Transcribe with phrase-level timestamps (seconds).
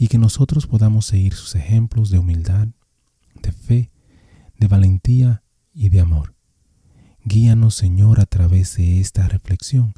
[0.00, 2.68] y que nosotros podamos seguir sus ejemplos de humildad,
[3.42, 3.90] de fe,
[4.58, 5.42] de valentía
[5.74, 6.34] y de amor.
[7.22, 9.92] Guíanos, Señor, a través de esta reflexión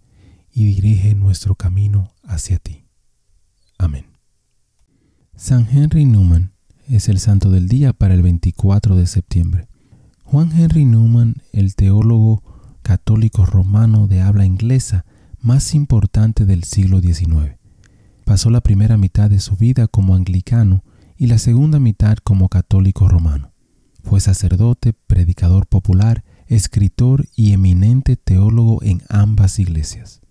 [0.50, 2.84] y dirige nuestro camino hacia ti.
[3.78, 4.06] Amén.
[5.36, 6.52] San Henry Newman
[6.88, 9.68] es el santo del día para el 24 de septiembre.
[10.24, 12.42] Juan Henry Newman, el teólogo
[12.82, 15.04] católico romano de habla inglesa
[15.38, 17.61] más importante del siglo XIX.
[18.32, 20.84] Pasó la primera mitad de su vida como anglicano
[21.18, 23.52] y la segunda mitad como católico romano.
[24.02, 30.22] Fue sacerdote, predicador popular, escritor y eminente teólogo en ambas iglesias.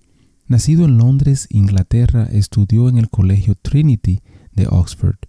[0.47, 5.19] Nacido en Londres, Inglaterra, estudió en el Colegio Trinity de Oxford.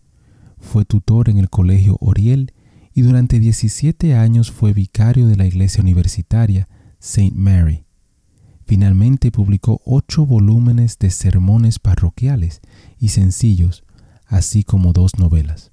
[0.57, 2.55] Fue tutor en el Colegio Oriel
[2.95, 7.33] y durante 17 años fue vicario de la iglesia universitaria St.
[7.35, 7.85] Mary.
[8.65, 12.61] Finalmente publicó ocho volúmenes de sermones parroquiales
[12.99, 13.85] y sencillos,
[14.27, 15.73] así como dos novelas.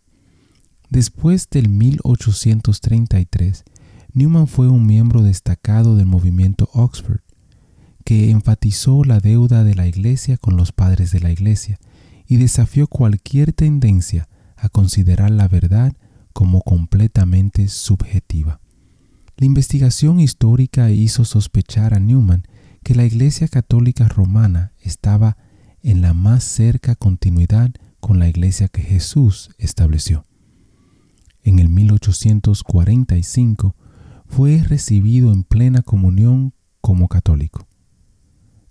[0.89, 3.63] Después del 1833,
[4.13, 7.21] Newman fue un miembro destacado del movimiento Oxford,
[8.03, 11.79] que enfatizó la deuda de la Iglesia con los padres de la Iglesia
[12.25, 15.93] y desafió cualquier tendencia a considerar la verdad
[16.33, 18.61] como completamente subjetiva.
[19.37, 22.43] La investigación histórica hizo sospechar a Newman
[22.83, 25.37] que la Iglesia Católica Romana estaba
[25.81, 30.25] en la más cerca continuidad con la Iglesia que Jesús estableció.
[31.43, 33.75] En el 1845
[34.27, 37.67] fue recibido en plena comunión como católico.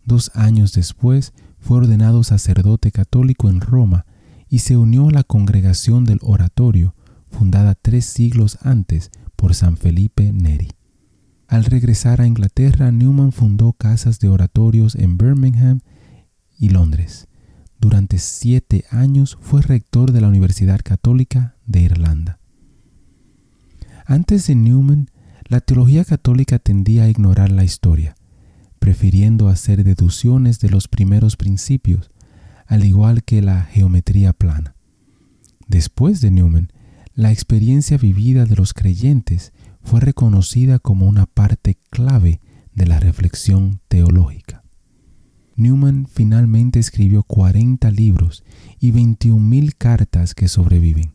[0.04, 4.06] Dos años después fue ordenado sacerdote católico en Roma
[4.48, 6.94] y se unió a la congregación del oratorio,
[7.30, 10.77] fundada tres siglos antes por San Felipe Neri.
[11.48, 15.80] Al regresar a Inglaterra, Newman fundó casas de oratorios en Birmingham
[16.58, 17.26] y Londres.
[17.80, 22.38] Durante siete años fue rector de la Universidad Católica de Irlanda.
[24.04, 25.10] Antes de Newman,
[25.46, 28.14] la teología católica tendía a ignorar la historia,
[28.78, 32.10] prefiriendo hacer deducciones de los primeros principios,
[32.66, 34.74] al igual que la geometría plana.
[35.66, 36.70] Después de Newman,
[37.14, 42.40] la experiencia vivida de los creyentes fue reconocida como una parte clave
[42.74, 44.62] de la reflexión teológica.
[45.56, 48.44] Newman finalmente escribió 40 libros
[48.78, 51.14] y 21.000 cartas que sobreviven.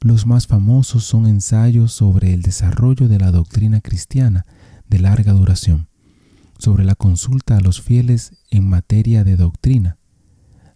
[0.00, 4.44] Los más famosos son ensayos sobre el desarrollo de la doctrina cristiana
[4.88, 5.88] de larga duración,
[6.58, 9.98] sobre la consulta a los fieles en materia de doctrina,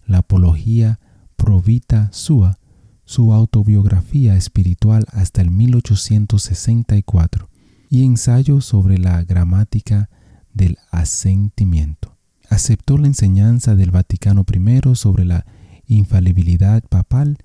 [0.06, 1.00] la apología
[1.37, 2.59] provita sua
[3.06, 7.49] su autobiografía espiritual hasta el 1864
[7.89, 10.11] y ensayo sobre la gramática
[10.53, 12.16] del asentimiento.
[12.50, 15.47] Aceptó la enseñanza del Vaticano I sobre la
[15.87, 17.39] infalibilidad papal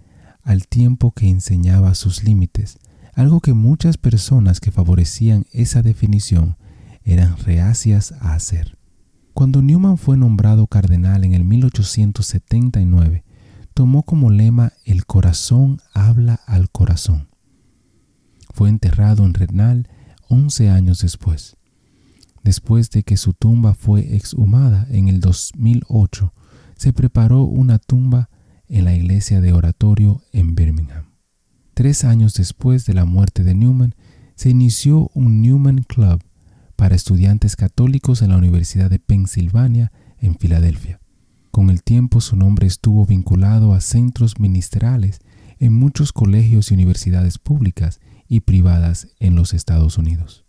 [0.43, 2.79] al tiempo que enseñaba sus límites,
[3.13, 6.57] algo que muchas personas que favorecían esa definición
[7.03, 8.77] eran reacias a hacer.
[9.33, 13.23] Cuando Newman fue nombrado cardenal en el 1879,
[13.73, 17.29] tomó como lema El corazón habla al corazón.
[18.53, 19.89] Fue enterrado en Renal
[20.29, 21.57] 11 años después.
[22.43, 26.33] Después de que su tumba fue exhumada en el 2008,
[26.75, 28.29] se preparó una tumba
[28.67, 31.05] en la iglesia de oratorio en Birmingham.
[31.73, 33.95] Tres años después de la muerte de Newman,
[34.35, 36.23] se inició un Newman Club
[36.75, 40.99] para estudiantes católicos en la Universidad de Pensilvania en Filadelfia.
[41.51, 45.19] Con el tiempo su nombre estuvo vinculado a centros ministeriales
[45.59, 47.99] en muchos colegios y universidades públicas
[48.29, 50.45] y privadas en los Estados Unidos.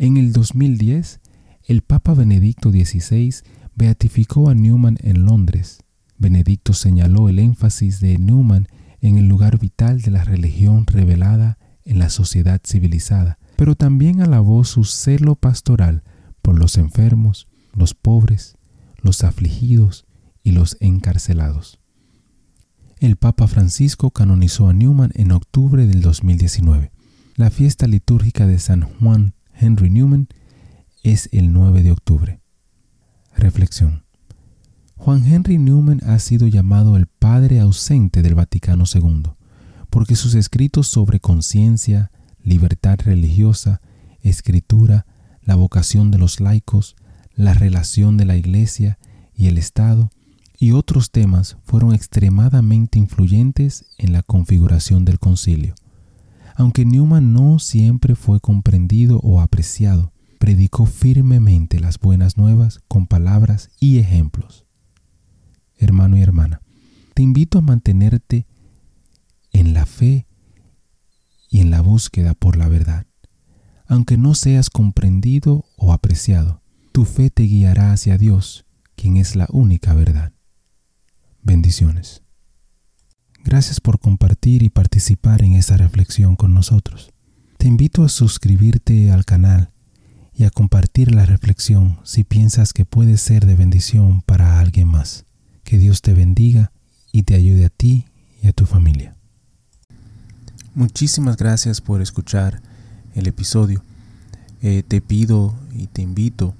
[0.00, 1.20] En el 2010,
[1.66, 3.32] el Papa Benedicto XVI
[3.76, 5.84] beatificó a Newman en Londres.
[6.18, 8.66] Benedicto señaló el énfasis de Newman
[9.00, 14.64] en el lugar vital de la religión revelada en la sociedad civilizada, pero también alabó
[14.64, 16.02] su celo pastoral
[16.42, 18.56] por los enfermos, los pobres,
[19.00, 20.06] los afligidos
[20.42, 21.80] y los encarcelados.
[22.98, 26.92] El Papa Francisco canonizó a Newman en octubre del 2019.
[27.34, 30.28] La fiesta litúrgica de San Juan Henry Newman
[31.02, 32.40] es el 9 de octubre.
[33.34, 34.04] Reflexión.
[34.96, 39.30] Juan Henry Newman ha sido llamado el padre ausente del Vaticano II,
[39.88, 42.10] porque sus escritos sobre conciencia,
[42.42, 43.80] libertad religiosa,
[44.20, 45.06] escritura,
[45.40, 46.96] la vocación de los laicos,
[47.34, 48.98] la relación de la Iglesia
[49.34, 50.10] y el Estado
[50.62, 55.74] y otros temas fueron extremadamente influyentes en la configuración del concilio.
[56.54, 63.70] Aunque Newman no siempre fue comprendido o apreciado, predicó firmemente las buenas nuevas con palabras
[63.80, 64.66] y ejemplos.
[65.78, 66.60] Hermano y hermana,
[67.14, 68.46] te invito a mantenerte
[69.52, 70.26] en la fe
[71.48, 73.06] y en la búsqueda por la verdad.
[73.86, 76.60] Aunque no seas comprendido o apreciado,
[76.92, 80.34] tu fe te guiará hacia Dios, quien es la única verdad.
[81.42, 82.22] Bendiciones.
[83.44, 87.12] Gracias por compartir y participar en esta reflexión con nosotros.
[87.56, 89.70] Te invito a suscribirte al canal
[90.34, 95.24] y a compartir la reflexión si piensas que puede ser de bendición para alguien más.
[95.64, 96.72] Que Dios te bendiga
[97.12, 98.06] y te ayude a ti
[98.42, 99.16] y a tu familia.
[100.74, 102.62] Muchísimas gracias por escuchar
[103.14, 103.82] el episodio.
[104.62, 106.54] Eh, te pido y te invito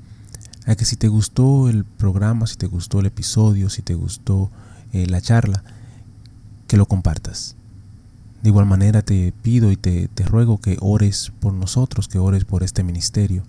[0.66, 4.50] a que si te gustó el programa, si te gustó el episodio, si te gustó
[4.92, 5.62] eh, la charla,
[6.66, 7.56] que lo compartas.
[8.42, 12.44] De igual manera te pido y te, te ruego que ores por nosotros, que ores
[12.44, 13.42] por este ministerio.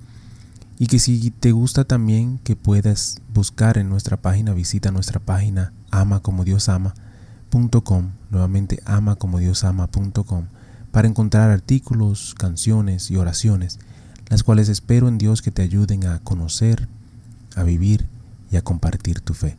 [0.78, 5.72] Y que si te gusta también que puedas buscar en nuestra página, visita nuestra página
[5.92, 10.46] amacomodiosama.com, nuevamente amacomodiosama.com,
[10.92, 13.80] para encontrar artículos, canciones y oraciones,
[14.30, 16.90] las cuales espero en Dios que te ayuden a conocer,
[17.56, 18.08] a vivir
[18.52, 19.56] y a compartir tu fe.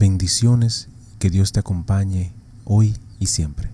[0.00, 0.88] Bendiciones,
[1.18, 2.32] que Dios te acompañe
[2.64, 3.68] hoy y siempre.